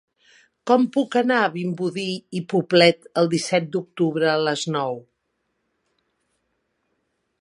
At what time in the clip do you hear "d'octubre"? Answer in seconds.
3.77-4.31